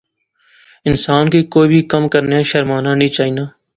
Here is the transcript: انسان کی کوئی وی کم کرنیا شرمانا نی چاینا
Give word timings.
انسان 0.89 1.23
کی 1.33 1.41
کوئی 1.53 1.67
وی 1.71 1.79
کم 1.91 2.03
کرنیا 2.13 2.41
شرمانا 2.51 2.91
نی 2.99 3.07
چاینا 3.15 3.45